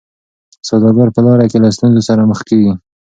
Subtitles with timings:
[0.67, 2.73] سوداګر په لاره کي له ستونزو سره مخ کیږي.